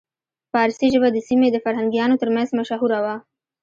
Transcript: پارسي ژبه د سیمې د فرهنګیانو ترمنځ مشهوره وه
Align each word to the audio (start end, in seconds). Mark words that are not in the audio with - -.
پارسي 0.53 0.87
ژبه 0.93 1.09
د 1.11 1.17
سیمې 1.27 1.47
د 1.51 1.57
فرهنګیانو 1.65 2.19
ترمنځ 2.21 2.49
مشهوره 2.59 2.99
وه 3.03 3.15